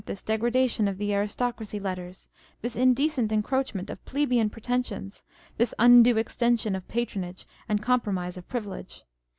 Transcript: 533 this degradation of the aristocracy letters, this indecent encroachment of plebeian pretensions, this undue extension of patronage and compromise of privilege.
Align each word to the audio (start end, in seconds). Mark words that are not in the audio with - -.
533 0.03 0.13
this 0.15 0.35
degradation 0.35 0.87
of 0.87 0.97
the 0.97 1.13
aristocracy 1.13 1.79
letters, 1.79 2.27
this 2.63 2.75
indecent 2.75 3.31
encroachment 3.31 3.87
of 3.91 4.03
plebeian 4.03 4.49
pretensions, 4.49 5.23
this 5.57 5.75
undue 5.77 6.17
extension 6.17 6.75
of 6.75 6.87
patronage 6.87 7.45
and 7.69 7.83
compromise 7.83 8.35
of 8.35 8.47
privilege. 8.49 9.03